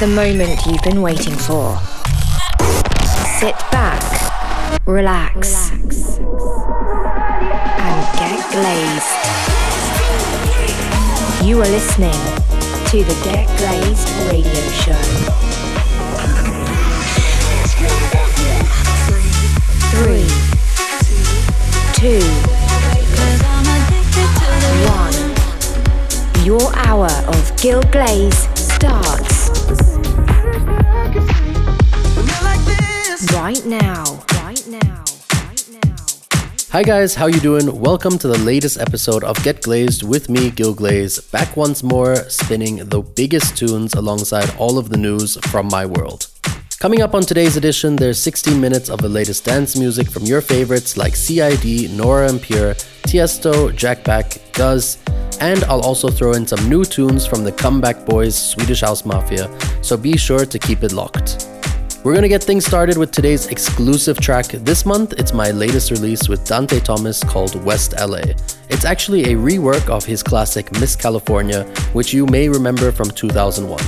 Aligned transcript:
the 0.00 0.06
moment 0.06 0.64
you've 0.64 0.82
been 0.82 1.02
waiting 1.02 1.34
for. 1.34 1.78
Sit 3.38 3.54
back, 3.70 4.00
relax, 4.86 5.70
and 5.70 5.90
get 8.16 8.40
glazed. 8.50 9.12
You 11.44 11.60
are 11.60 11.68
listening 11.68 12.18
to 12.88 13.04
the 13.04 13.14
Get 13.24 13.46
Glazed 13.58 14.08
Radio 14.32 14.62
Show. 14.72 15.02
Three, 19.92 20.30
two, 21.92 22.24
one. 24.88 25.18
Your 26.46 26.74
hour 26.86 27.10
of 27.28 27.56
Gil 27.60 27.82
Glaze 27.92 28.48
starts 28.54 29.29
right 33.40 33.64
now. 33.64 34.04
Right 34.34 34.68
now. 34.68 35.02
Hi 36.72 36.82
guys, 36.82 37.14
how 37.14 37.24
you 37.24 37.40
doing? 37.40 37.80
Welcome 37.80 38.18
to 38.18 38.28
the 38.28 38.36
latest 38.36 38.78
episode 38.78 39.24
of 39.24 39.42
Get 39.42 39.62
Glazed 39.62 40.02
with 40.02 40.28
me, 40.28 40.50
Gil 40.50 40.74
Glaze, 40.74 41.18
back 41.18 41.56
once 41.56 41.82
more, 41.82 42.16
spinning 42.28 42.86
the 42.90 43.00
biggest 43.00 43.56
tunes 43.56 43.94
alongside 43.94 44.54
all 44.58 44.76
of 44.76 44.90
the 44.90 44.98
news 44.98 45.38
from 45.50 45.68
my 45.68 45.86
world. 45.86 46.26
Coming 46.80 47.00
up 47.00 47.14
on 47.14 47.22
today's 47.22 47.56
edition, 47.56 47.96
there's 47.96 48.22
16 48.22 48.60
minutes 48.60 48.90
of 48.90 49.00
the 49.00 49.08
latest 49.08 49.46
dance 49.46 49.74
music 49.74 50.10
from 50.10 50.24
your 50.24 50.42
favorites 50.42 50.98
like 50.98 51.16
CID, 51.16 51.90
Nora 51.92 52.28
En 52.28 52.38
Pure, 52.38 52.74
Tiesto, 53.08 53.74
Jack 53.74 54.04
Back, 54.04 54.38
Guz, 54.52 54.98
and 55.40 55.64
I'll 55.64 55.80
also 55.80 56.10
throw 56.10 56.34
in 56.34 56.46
some 56.46 56.68
new 56.68 56.84
tunes 56.84 57.24
from 57.24 57.44
the 57.44 57.52
Comeback 57.52 58.04
Boys 58.04 58.36
Swedish 58.36 58.82
House 58.82 59.06
Mafia, 59.06 59.48
so 59.80 59.96
be 59.96 60.18
sure 60.18 60.44
to 60.44 60.58
keep 60.58 60.82
it 60.82 60.92
locked. 60.92 61.46
We're 62.02 62.14
gonna 62.14 62.28
get 62.28 62.42
things 62.42 62.64
started 62.64 62.96
with 62.96 63.10
today's 63.10 63.48
exclusive 63.48 64.18
track. 64.18 64.46
This 64.46 64.86
month, 64.86 65.12
it's 65.18 65.34
my 65.34 65.50
latest 65.50 65.90
release 65.90 66.30
with 66.30 66.46
Dante 66.46 66.80
Thomas 66.80 67.22
called 67.22 67.62
West 67.62 67.92
LA. 68.00 68.22
It's 68.70 68.86
actually 68.86 69.24
a 69.24 69.36
rework 69.36 69.86
of 69.90 70.06
his 70.06 70.22
classic 70.22 70.72
Miss 70.80 70.96
California, 70.96 71.64
which 71.92 72.14
you 72.14 72.24
may 72.24 72.48
remember 72.48 72.90
from 72.90 73.10
2001. 73.10 73.78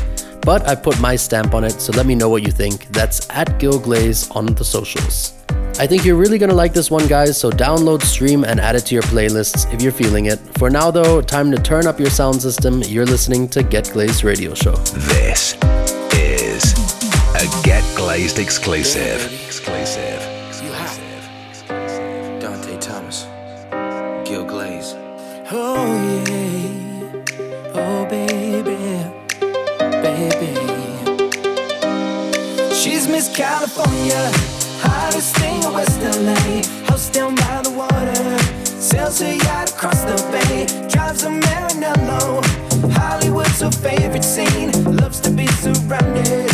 But 0.43 0.69
I 0.69 0.75
put 0.75 1.01
my 1.01 1.17
stamp 1.17 1.55
on 1.55 1.65
it, 1.65 1.81
so 1.81 1.91
let 1.95 2.05
me 2.05 2.15
know 2.15 2.29
what 2.29 2.43
you 2.43 2.53
think. 2.53 2.87
That's 2.89 3.31
at 3.31 3.59
Gil 3.59 3.79
Glaze 3.79 4.31
on 4.33 4.45
the 4.45 4.65
socials. 4.65 5.33
I 5.79 5.87
think 5.87 6.05
you're 6.05 6.17
really 6.17 6.37
gonna 6.37 6.53
like 6.53 6.75
this 6.75 6.91
one, 6.91 7.07
guys, 7.07 7.41
so 7.41 7.51
download, 7.51 8.03
stream, 8.03 8.45
and 8.45 8.61
add 8.61 8.77
it 8.77 8.85
to 8.87 8.95
your 8.95 9.05
playlists 9.05 9.73
if 9.73 9.81
you're 9.81 9.91
feeling 9.91 10.27
it. 10.27 10.39
For 10.59 10.69
now, 10.69 10.91
though, 10.91 11.23
time 11.23 11.51
to 11.51 11.57
turn 11.57 11.87
up 11.87 11.99
your 11.99 12.11
sound 12.11 12.43
system. 12.43 12.83
You're 12.83 13.07
listening 13.07 13.49
to 13.49 13.63
Get 13.63 13.91
Glazed 13.91 14.23
Radio 14.23 14.53
Show. 14.53 14.75
This 14.75 15.57
Glazed 18.13 18.39
exclusive. 18.39 19.33
Exclusive. 19.47 20.21
Dante 22.43 22.77
Thomas, 22.79 23.25
Gil 24.29 24.45
Glaze. 24.45 24.95
Oh 25.51 25.89
yeah, 26.29 27.73
oh 27.73 28.05
baby, 28.11 28.77
baby. 30.05 30.53
She's 32.75 33.09
Miss 33.09 33.35
California, 33.35 34.31
hottest 34.83 35.35
thing 35.39 35.63
in 35.63 35.73
West 35.73 35.99
LA. 36.03 36.63
House 36.85 37.09
down 37.09 37.35
by 37.35 37.63
the 37.65 37.71
water, 37.71 38.39
sails 38.79 39.21
her 39.21 39.33
yacht 39.33 39.71
across 39.71 40.03
the 40.05 40.17
bay. 40.31 40.67
Drives 40.87 41.23
a 41.25 41.31
Maranello, 41.31 42.45
Hollywood's 42.93 43.63
her 43.63 43.71
favorite 43.71 44.23
scene. 44.23 44.71
Loves 44.97 45.19
to 45.21 45.31
be 45.31 45.47
surrounded, 45.47 46.52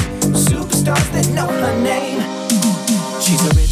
She's 3.28 3.46
a 3.46 3.67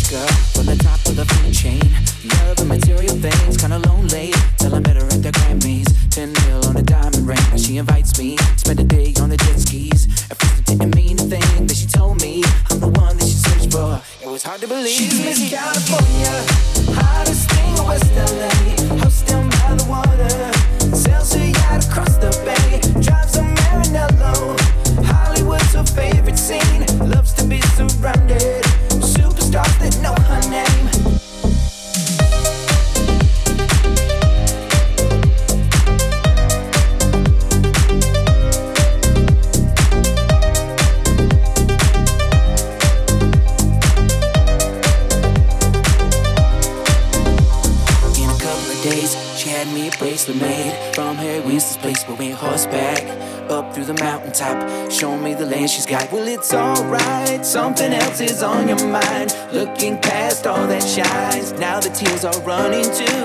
tears 61.97 62.27
are 62.27 62.43
running 62.43 62.85
too. 62.95 63.16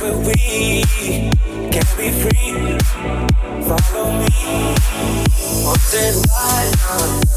we 0.00 0.82
can 0.84 1.86
be 1.96 2.10
free. 2.10 2.78
Follow 3.66 4.12
me. 4.12 4.28
What's 5.64 5.94
it 5.94 6.16
like 6.28 6.76
now? 6.86 7.27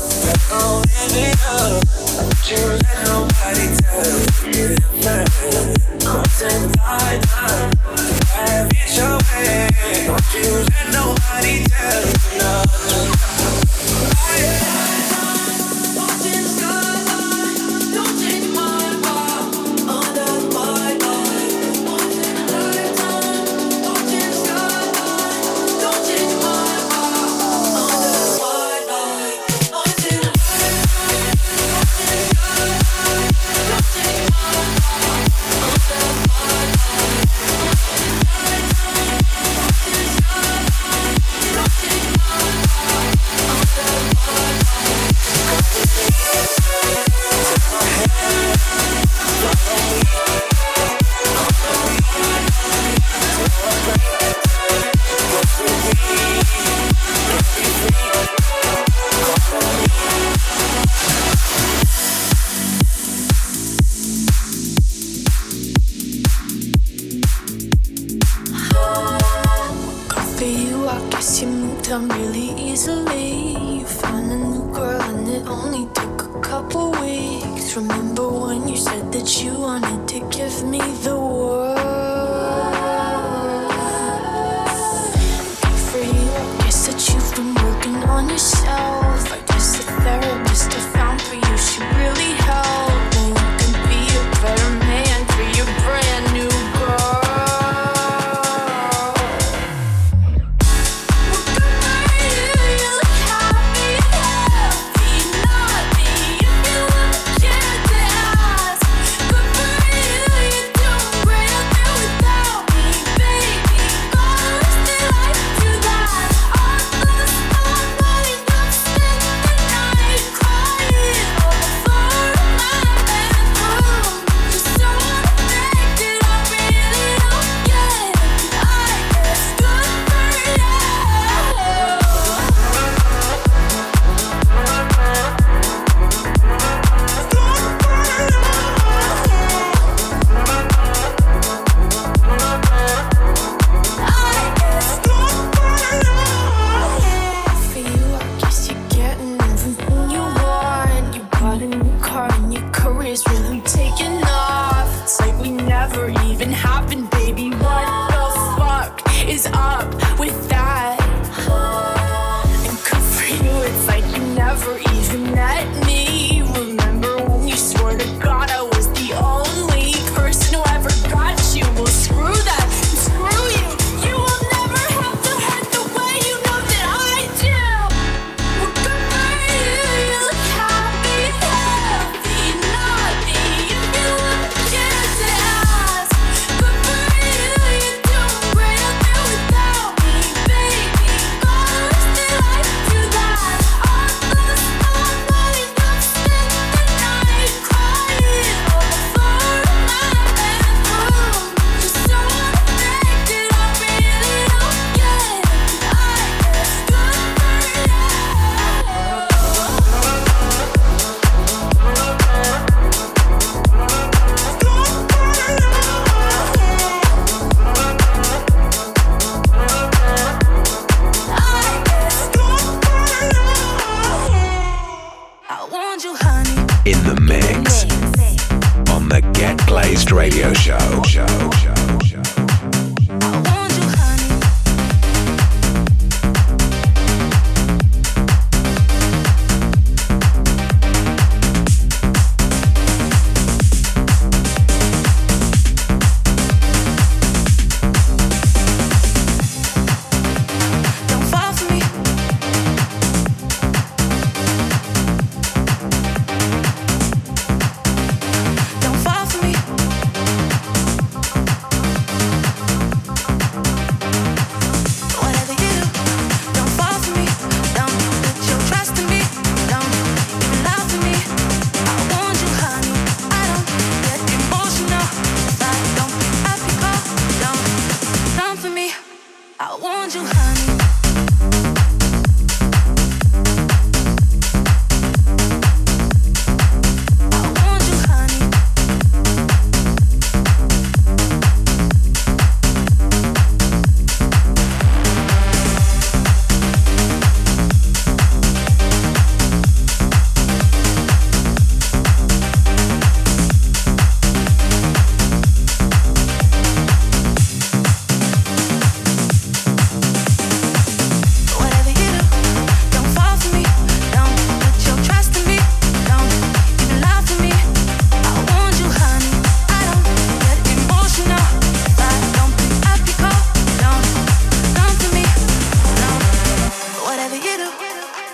whatever 327.31 327.47
you 327.47 327.57
do, 327.57 327.71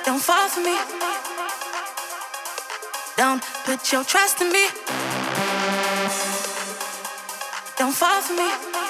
don't 0.05 0.21
fall 0.21 0.49
for 0.49 0.61
me. 0.61 0.77
Don't 3.15 3.43
put 3.65 3.91
your 3.91 4.03
trust 4.03 4.41
in 4.41 4.51
me. 4.51 4.67
Don't 7.77 7.93
fall 7.93 8.21
for 8.21 8.33
me. 8.33 8.86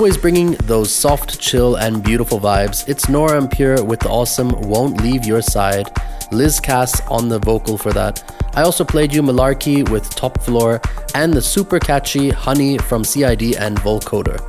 Always 0.00 0.16
bringing 0.16 0.52
those 0.64 0.90
soft, 0.90 1.38
chill, 1.38 1.76
and 1.76 2.02
beautiful 2.02 2.40
vibes, 2.40 2.88
it's 2.88 3.10
Nora 3.10 3.36
En 3.36 3.46
Pure 3.48 3.84
with 3.84 4.00
the 4.00 4.08
awesome 4.08 4.48
Won't 4.62 5.02
Leave 5.02 5.26
Your 5.26 5.42
Side, 5.42 5.90
Liz 6.32 6.58
Cass 6.58 7.06
on 7.08 7.28
the 7.28 7.38
vocal 7.38 7.76
for 7.76 7.92
that. 7.92 8.24
I 8.54 8.62
also 8.62 8.82
played 8.82 9.12
you 9.12 9.20
Malarkey 9.20 9.86
with 9.90 10.08
Top 10.08 10.40
Floor 10.40 10.80
and 11.14 11.34
the 11.34 11.42
super 11.42 11.78
catchy 11.78 12.30
Honey 12.30 12.78
from 12.78 13.04
CID 13.04 13.56
and 13.56 13.76
Volcoder. 13.80 14.40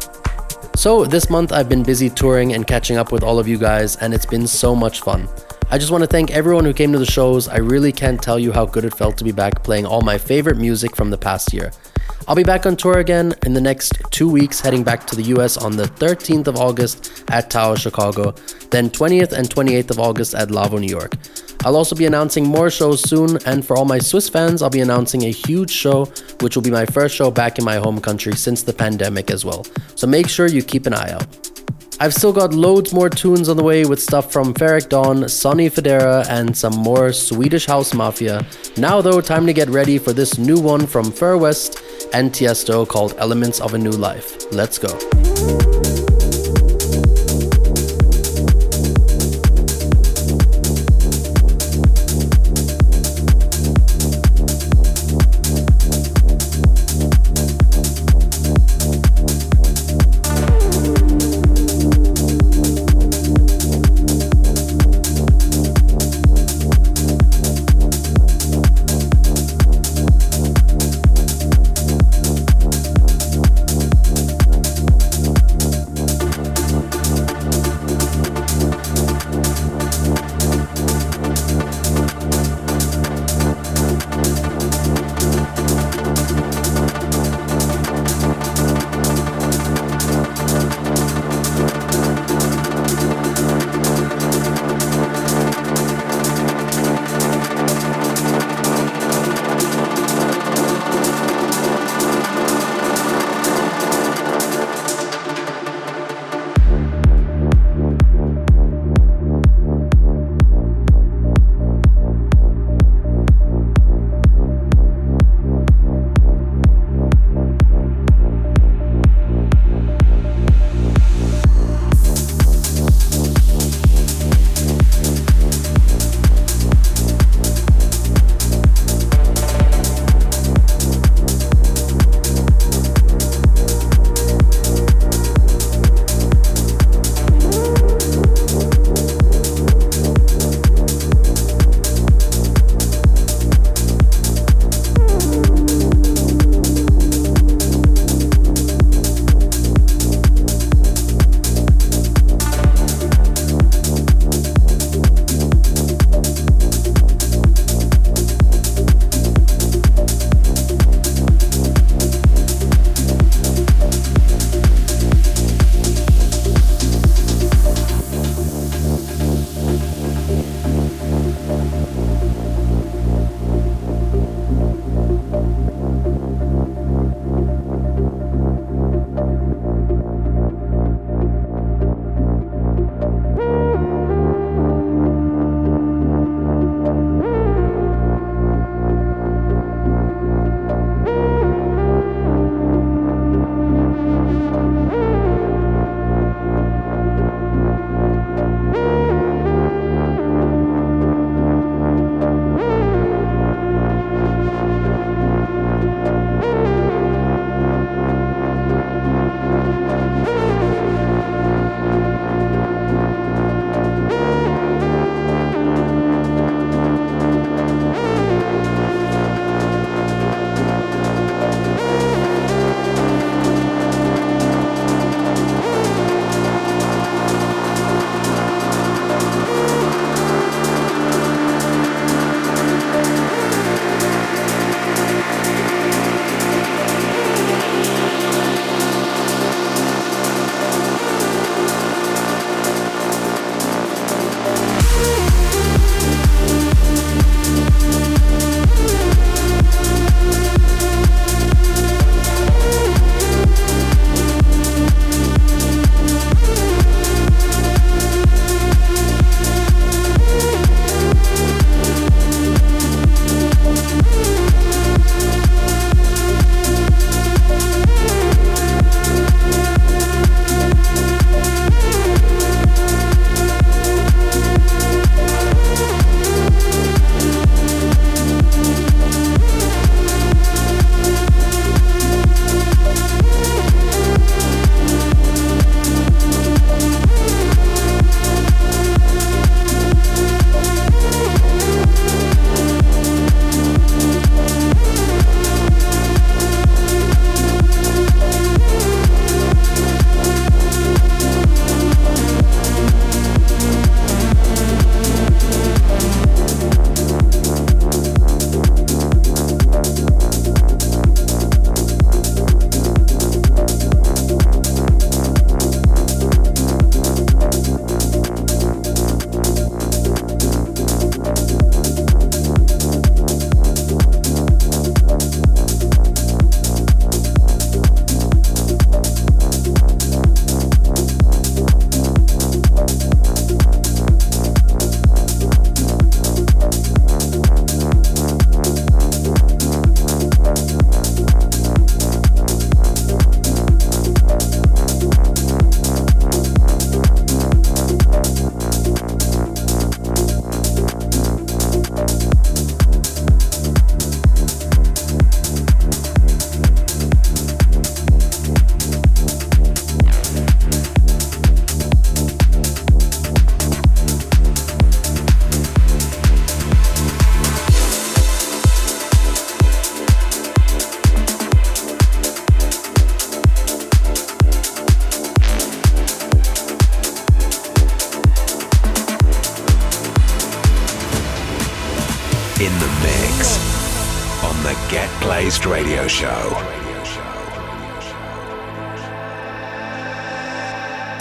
So, 0.77 1.03
this 1.03 1.29
month 1.29 1.51
I've 1.51 1.67
been 1.67 1.83
busy 1.83 2.09
touring 2.09 2.53
and 2.53 2.65
catching 2.65 2.95
up 2.95 3.11
with 3.11 3.21
all 3.21 3.37
of 3.37 3.45
you 3.45 3.57
guys, 3.57 3.97
and 3.97 4.13
it's 4.13 4.25
been 4.25 4.47
so 4.47 4.73
much 4.73 5.01
fun. 5.01 5.27
I 5.69 5.77
just 5.77 5.91
want 5.91 6.01
to 6.01 6.07
thank 6.07 6.31
everyone 6.31 6.63
who 6.63 6.73
came 6.73 6.93
to 6.93 6.97
the 6.97 7.05
shows. 7.05 7.49
I 7.49 7.57
really 7.57 7.91
can't 7.91 8.21
tell 8.21 8.39
you 8.39 8.53
how 8.53 8.65
good 8.65 8.85
it 8.85 8.93
felt 8.93 9.17
to 9.17 9.25
be 9.25 9.33
back 9.33 9.63
playing 9.63 9.85
all 9.85 10.01
my 10.01 10.17
favorite 10.17 10.55
music 10.55 10.95
from 10.95 11.09
the 11.09 11.17
past 11.17 11.51
year. 11.51 11.73
I'll 12.31 12.35
be 12.35 12.43
back 12.43 12.65
on 12.65 12.77
tour 12.77 12.99
again 12.99 13.33
in 13.45 13.51
the 13.51 13.59
next 13.59 13.91
two 14.09 14.29
weeks, 14.29 14.61
heading 14.61 14.85
back 14.85 15.05
to 15.07 15.17
the 15.17 15.23
US 15.35 15.57
on 15.57 15.75
the 15.75 15.83
13th 15.83 16.47
of 16.47 16.55
August 16.55 17.25
at 17.29 17.49
Tao 17.49 17.75
Chicago, 17.75 18.33
then 18.69 18.89
20th 18.89 19.33
and 19.33 19.49
28th 19.49 19.91
of 19.91 19.99
August 19.99 20.33
at 20.33 20.49
Lavo 20.49 20.77
New 20.77 20.87
York. 20.87 21.11
I'll 21.65 21.75
also 21.75 21.93
be 21.93 22.05
announcing 22.05 22.47
more 22.47 22.69
shows 22.69 23.01
soon, 23.01 23.37
and 23.45 23.65
for 23.65 23.75
all 23.75 23.83
my 23.83 23.99
Swiss 23.99 24.29
fans, 24.29 24.61
I'll 24.61 24.69
be 24.69 24.79
announcing 24.79 25.25
a 25.25 25.29
huge 25.29 25.71
show, 25.71 26.05
which 26.39 26.55
will 26.55 26.63
be 26.63 26.71
my 26.71 26.85
first 26.85 27.17
show 27.17 27.31
back 27.31 27.59
in 27.59 27.65
my 27.65 27.75
home 27.75 27.99
country 27.99 28.37
since 28.37 28.63
the 28.63 28.71
pandemic 28.71 29.29
as 29.29 29.43
well. 29.43 29.65
So 29.95 30.07
make 30.07 30.29
sure 30.29 30.47
you 30.47 30.63
keep 30.63 30.85
an 30.85 30.93
eye 30.93 31.11
out. 31.11 31.50
I've 32.01 32.15
still 32.15 32.33
got 32.33 32.55
loads 32.55 32.93
more 32.93 33.11
tunes 33.11 33.47
on 33.47 33.57
the 33.57 33.63
way 33.63 33.85
with 33.85 34.01
stuff 34.01 34.31
from 34.31 34.55
Ferreck 34.55 34.89
Dawn, 34.89 35.29
Sonny 35.29 35.69
Fodera, 35.69 36.27
and 36.29 36.57
some 36.57 36.73
more 36.73 37.13
Swedish 37.13 37.67
House 37.67 37.93
Mafia. 37.93 38.43
Now, 38.75 39.03
though, 39.03 39.21
time 39.21 39.45
to 39.45 39.53
get 39.53 39.69
ready 39.69 39.99
for 39.99 40.11
this 40.11 40.39
new 40.39 40.59
one 40.59 40.87
from 40.87 41.11
Fur 41.11 41.37
West 41.37 41.79
and 42.11 42.31
Tiesto 42.33 42.87
called 42.87 43.13
Elements 43.19 43.61
of 43.61 43.75
a 43.75 43.77
New 43.77 43.91
Life. 43.91 44.51
Let's 44.51 44.79
go. 44.79 45.80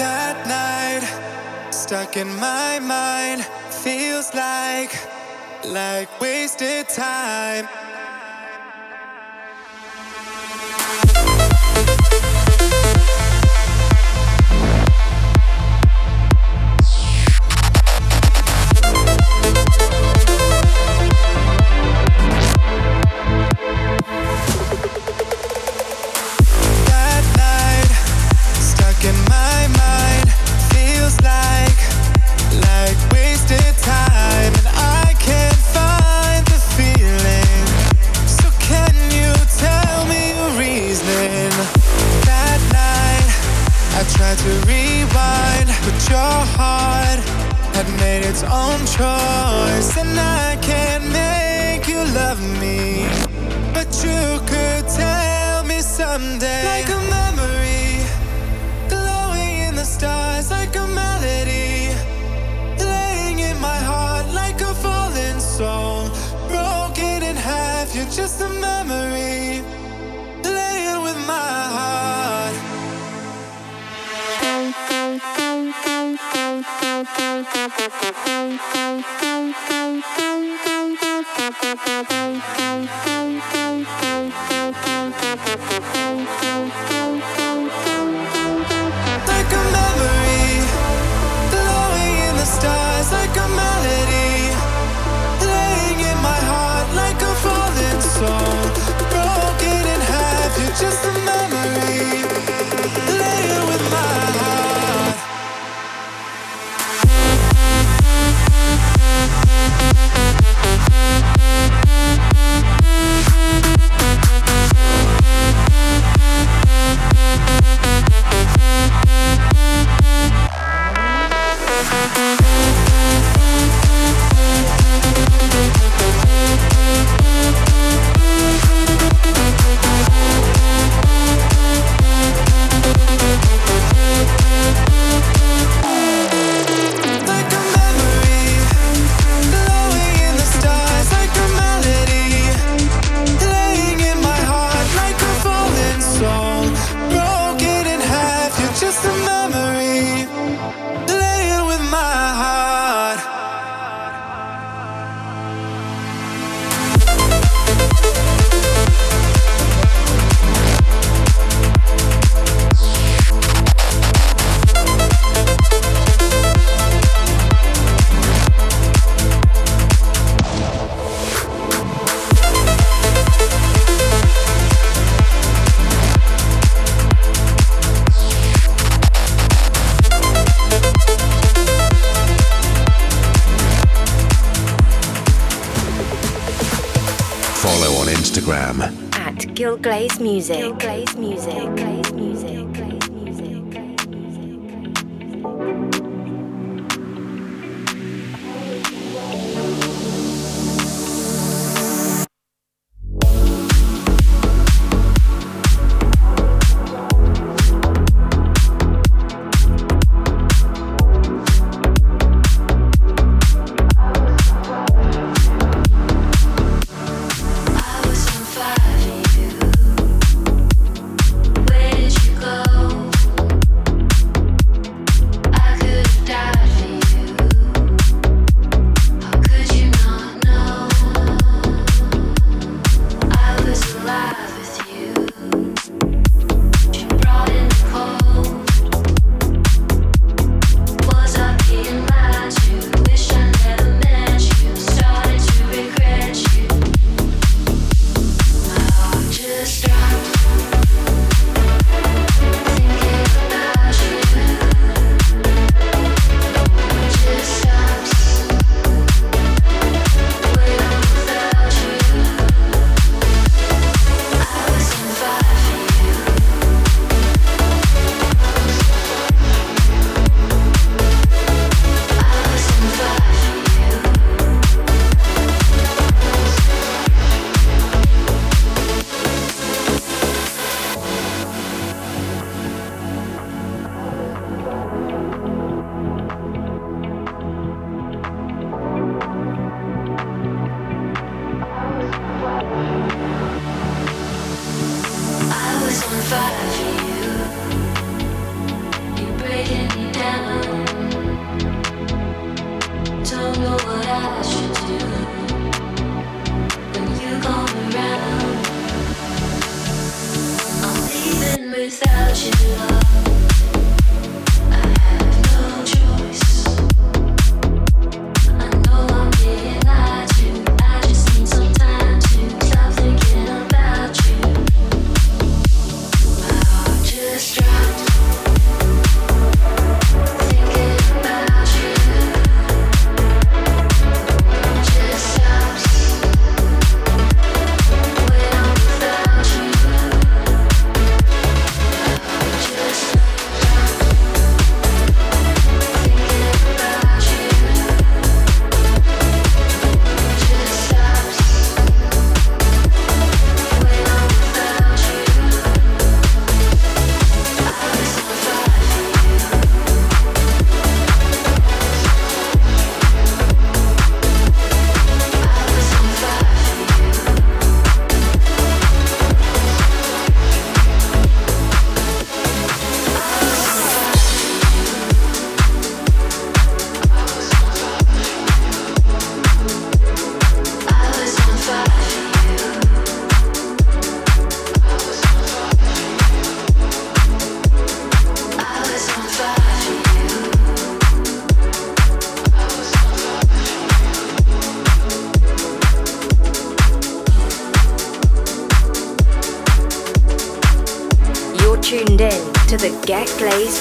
that 0.01 0.47
night 0.49 1.05
stuck 1.71 2.17
in 2.17 2.35
my 2.37 2.79
mind 2.79 3.45
feels 3.85 4.33
like 4.33 4.93
like 5.67 6.09
wasted 6.23 6.89
time. 6.89 7.69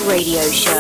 Radio 0.08 0.42
Show. 0.42 0.79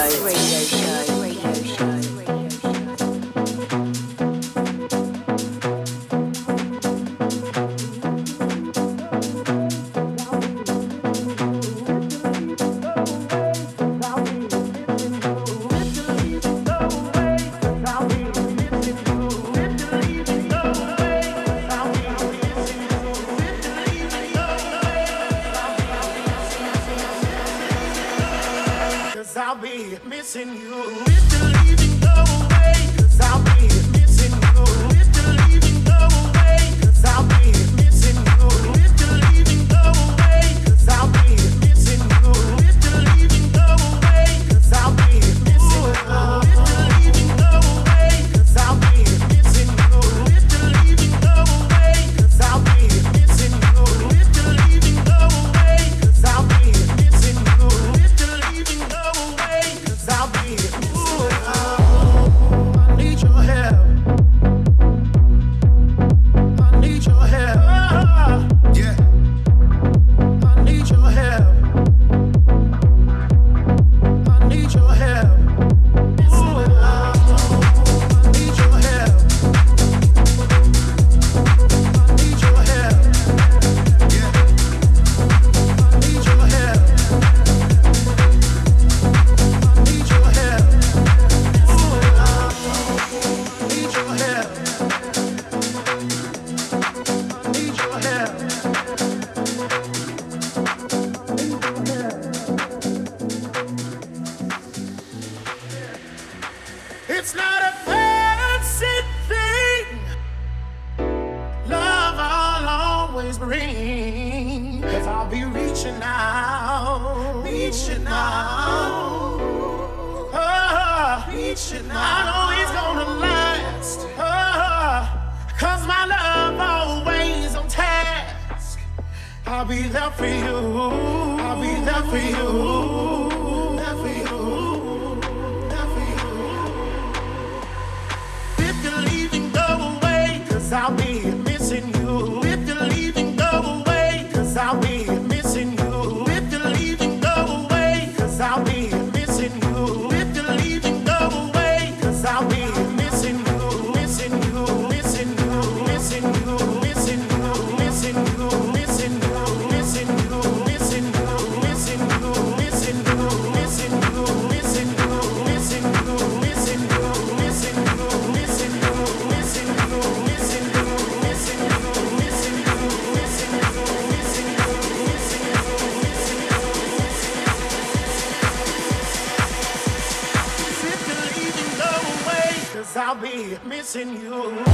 Missing 183.96 184.22
you. 184.22 184.69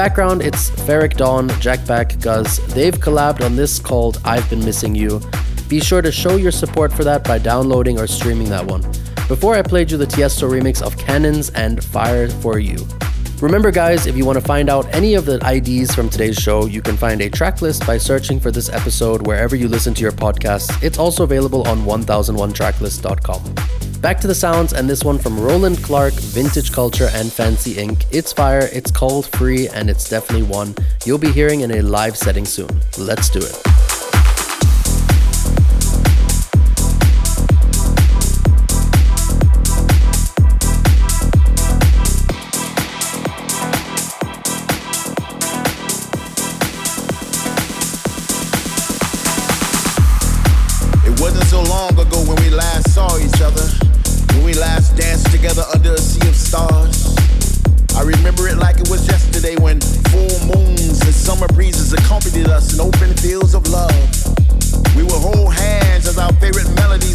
Background, 0.00 0.40
it's 0.40 0.70
Ferreck 0.70 1.14
Dawn, 1.18 1.50
Jack 1.60 1.86
Back, 1.86 2.18
Guz. 2.20 2.56
They've 2.72 2.94
collabed 2.94 3.44
on 3.44 3.54
this 3.54 3.78
called 3.78 4.18
I've 4.24 4.48
Been 4.48 4.64
Missing 4.64 4.94
You. 4.94 5.20
Be 5.68 5.78
sure 5.78 6.00
to 6.00 6.10
show 6.10 6.36
your 6.36 6.52
support 6.52 6.90
for 6.90 7.04
that 7.04 7.22
by 7.22 7.36
downloading 7.36 7.98
or 7.98 8.06
streaming 8.06 8.48
that 8.48 8.64
one. 8.64 8.80
Before 9.28 9.56
I 9.56 9.60
played 9.60 9.90
you 9.90 9.98
the 9.98 10.06
Tiesto 10.06 10.48
remix 10.48 10.80
of 10.80 10.96
Cannons 10.96 11.50
and 11.50 11.84
Fire 11.84 12.30
for 12.30 12.58
You. 12.58 12.78
Remember, 13.42 13.70
guys, 13.70 14.06
if 14.06 14.16
you 14.16 14.24
want 14.24 14.38
to 14.38 14.44
find 14.44 14.70
out 14.70 14.86
any 14.94 15.16
of 15.16 15.26
the 15.26 15.38
IDs 15.46 15.94
from 15.94 16.08
today's 16.08 16.36
show, 16.36 16.64
you 16.64 16.80
can 16.80 16.96
find 16.96 17.20
a 17.20 17.28
track 17.28 17.60
list 17.60 17.86
by 17.86 17.98
searching 17.98 18.40
for 18.40 18.50
this 18.50 18.70
episode 18.70 19.26
wherever 19.26 19.54
you 19.54 19.68
listen 19.68 19.92
to 19.92 20.00
your 20.00 20.12
podcasts. 20.12 20.82
It's 20.82 20.96
also 20.96 21.24
available 21.24 21.68
on 21.68 21.80
1001tracklist.com. 21.80 23.89
Back 24.00 24.18
to 24.20 24.26
the 24.26 24.34
sounds, 24.34 24.72
and 24.72 24.88
this 24.88 25.04
one 25.04 25.18
from 25.18 25.38
Roland 25.38 25.82
Clark, 25.82 26.14
Vintage 26.14 26.72
Culture, 26.72 27.10
and 27.12 27.30
Fancy 27.30 27.74
Inc. 27.74 28.06
It's 28.10 28.32
fire, 28.32 28.66
it's 28.72 28.90
called 28.90 29.26
free, 29.26 29.68
and 29.68 29.90
it's 29.90 30.08
definitely 30.08 30.46
one 30.46 30.74
you'll 31.04 31.18
be 31.18 31.30
hearing 31.30 31.60
in 31.60 31.70
a 31.72 31.82
live 31.82 32.16
setting 32.16 32.46
soon. 32.46 32.70
Let's 32.96 33.28
do 33.28 33.40
it. 33.40 33.79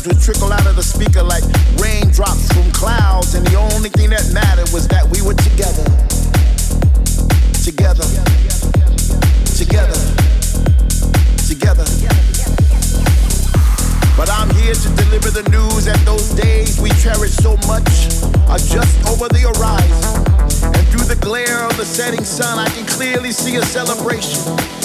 would 0.08 0.22
trickle 0.22 0.53
out 0.53 0.68
of 0.68 0.76
the 0.76 0.84
speaker 0.84 1.24
like 1.24 1.43
raindrops 1.82 2.51
from 2.53 2.70
clouds, 2.72 3.34
and 3.34 3.45
the 3.47 3.56
only 3.74 3.89
thing 3.89 4.10
that 4.12 4.22
mattered 4.34 4.70
was 4.72 4.88
that 4.88 5.01
we 5.10 5.22
were 5.22 5.34
together. 5.34 5.82
Together. 7.66 8.06
Together. 9.58 9.97
Together. 11.47 11.88
But 14.16 14.30
I'm 14.30 14.49
here 14.62 14.76
to 14.76 14.89
deliver 14.93 15.32
the 15.32 15.47
news 15.49 15.86
that 15.86 15.97
those 16.06 16.30
days 16.38 16.80
we 16.80 16.89
cherish 17.01 17.34
so 17.34 17.58
much 17.66 17.89
are 18.45 18.62
just 18.62 18.93
over 19.10 19.28
the 19.30 19.49
horizon. 19.49 20.06
And 20.76 20.86
through 20.93 21.10
the 21.10 21.18
glare 21.20 21.66
of 21.66 21.78
the 21.78 21.86
setting 21.86 22.24
sun, 22.24 22.60
I 22.60 22.70
can 22.70 22.86
clearly 22.86 23.32
see 23.32 23.56
a 23.56 23.64
celebration 23.64 24.85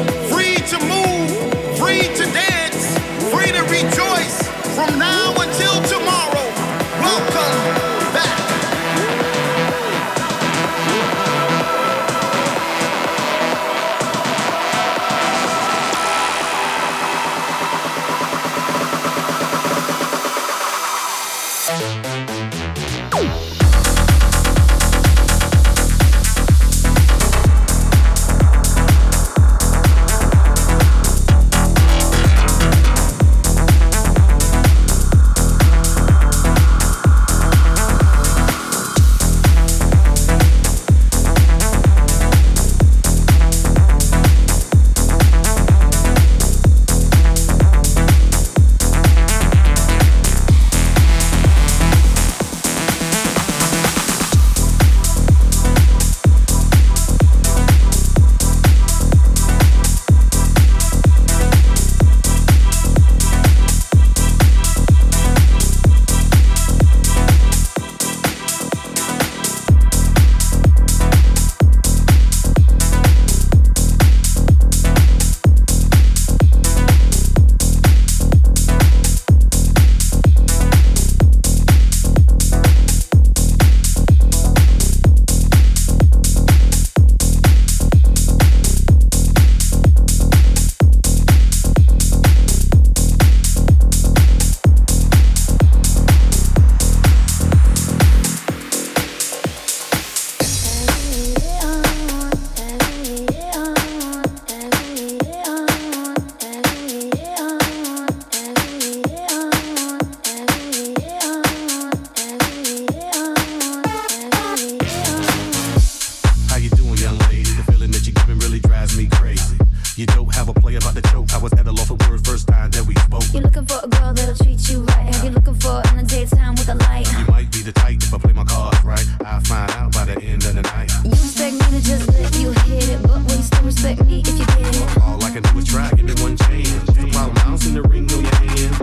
that 136.13 136.23
one 136.23 136.37
chance. 136.37 137.15
While 137.15 137.29
I'm 137.29 137.33
bouncing 137.35 137.73
the 137.73 137.81
ring 137.83 138.11
on 138.11 138.23
your 138.23 138.35
hand, 138.35 138.75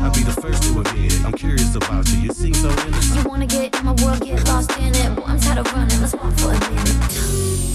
I'll 0.00 0.12
be 0.12 0.22
the 0.22 0.36
first 0.40 0.62
to 0.64 0.80
admit 0.80 1.12
it. 1.12 1.24
I'm 1.24 1.32
curious 1.32 1.74
about 1.74 2.08
you. 2.10 2.20
You 2.20 2.32
seem 2.32 2.54
so 2.54 2.68
innocent. 2.70 3.22
You 3.22 3.28
wanna 3.28 3.46
get 3.46 3.76
in 3.78 3.84
my 3.84 3.92
world, 4.02 4.20
get 4.20 4.46
lost 4.48 4.70
in 4.78 4.94
it. 4.94 5.16
Boy, 5.16 5.24
I'm 5.26 5.40
tired 5.40 5.58
of 5.58 5.72
running. 5.72 6.00
Let's 6.00 6.14
walk 6.14 6.32
for 6.38 6.52
a 6.52 6.60
minute. 6.70 7.12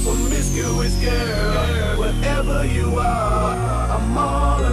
Promiscuous 0.03 0.95
girl, 1.03 1.99
wherever 1.99 2.65
you 2.65 2.97
are, 2.97 3.97
I'm 3.97 4.17
all 4.17 4.66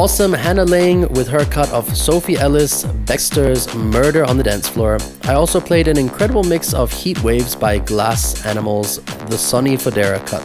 awesome 0.00 0.32
Hannah 0.32 0.64
Laing 0.64 1.02
with 1.12 1.28
her 1.28 1.44
cut 1.44 1.70
of 1.72 1.94
Sophie 1.94 2.38
Ellis 2.38 2.84
Bextor's 3.04 3.74
Murder 3.74 4.24
on 4.24 4.38
the 4.38 4.42
Dance 4.42 4.66
Floor. 4.66 4.96
I 5.24 5.34
also 5.34 5.60
played 5.60 5.88
an 5.88 5.98
incredible 5.98 6.42
mix 6.42 6.72
of 6.72 6.90
Heat 6.90 7.22
Waves 7.22 7.54
by 7.54 7.80
Glass 7.80 8.46
Animals, 8.46 9.02
the 9.28 9.36
Sonny 9.36 9.76
Fodera 9.76 10.26
cut. 10.26 10.42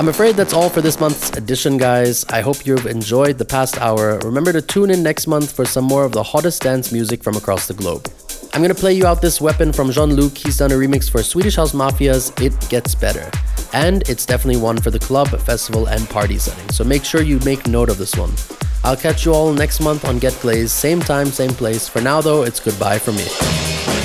I'm 0.00 0.08
afraid 0.08 0.34
that's 0.34 0.52
all 0.52 0.68
for 0.68 0.80
this 0.80 0.98
month's 0.98 1.30
edition, 1.36 1.78
guys. 1.78 2.24
I 2.30 2.40
hope 2.40 2.66
you've 2.66 2.86
enjoyed 2.86 3.38
the 3.38 3.44
past 3.44 3.78
hour. 3.78 4.18
Remember 4.24 4.52
to 4.52 4.60
tune 4.60 4.90
in 4.90 5.04
next 5.04 5.28
month 5.28 5.52
for 5.52 5.64
some 5.64 5.84
more 5.84 6.04
of 6.04 6.10
the 6.10 6.24
hottest 6.24 6.62
dance 6.62 6.90
music 6.90 7.22
from 7.22 7.36
across 7.36 7.68
the 7.68 7.74
globe. 7.74 8.08
I'm 8.54 8.60
gonna 8.60 8.74
play 8.74 8.94
you 8.94 9.06
out 9.06 9.22
this 9.22 9.40
weapon 9.40 9.72
from 9.72 9.92
Jean 9.92 10.16
Luc. 10.16 10.36
He's 10.36 10.56
done 10.56 10.72
a 10.72 10.74
remix 10.74 11.08
for 11.08 11.22
Swedish 11.22 11.54
House 11.54 11.74
Mafia's 11.74 12.32
It 12.42 12.58
Gets 12.68 12.96
Better. 12.96 13.30
And 13.72 14.02
it's 14.08 14.26
definitely 14.26 14.60
one 14.60 14.78
for 14.78 14.90
the 14.90 14.98
club, 14.98 15.28
festival, 15.42 15.86
and 15.86 16.10
party 16.10 16.38
setting. 16.38 16.68
So 16.70 16.82
make 16.82 17.04
sure 17.04 17.22
you 17.22 17.38
make 17.44 17.68
note 17.68 17.88
of 17.88 17.96
this 17.96 18.16
one. 18.16 18.32
I'll 18.82 18.96
catch 18.96 19.24
you 19.24 19.32
all 19.32 19.52
next 19.52 19.80
month 19.80 20.04
on 20.04 20.18
Get 20.18 20.38
Glazed, 20.40 20.70
same 20.70 21.00
time, 21.00 21.26
same 21.26 21.50
place. 21.50 21.88
For 21.88 22.00
now, 22.00 22.20
though, 22.20 22.42
it's 22.44 22.60
goodbye 22.60 22.98
from 22.98 23.16
me. 23.16 23.99